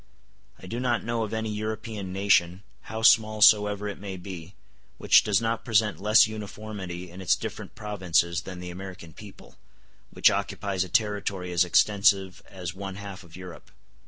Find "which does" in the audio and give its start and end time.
4.97-5.39